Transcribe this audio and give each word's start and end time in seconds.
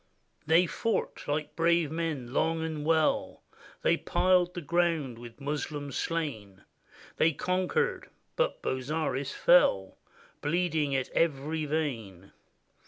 They 0.47 0.65
fought— 0.65 1.27
like 1.27 1.55
brave 1.55 1.91
men, 1.91 2.33
long 2.33 2.63
and 2.63 2.83
well; 2.83 3.43
They 3.83 3.97
piled 3.97 4.55
that 4.55 4.65
ground 4.65 5.19
with 5.19 5.39
Moslem 5.39 5.91
slain; 5.91 6.63
They 7.17 7.33
conquered— 7.33 8.09
but 8.35 8.63
Bozzaris 8.63 9.31
fell. 9.31 9.99
Bleeding 10.41 10.95
at 10.95 11.09
every 11.09 11.65
vein. 11.65 12.31